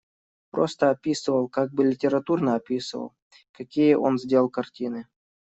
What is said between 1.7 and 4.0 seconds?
бы литературно описывал, какие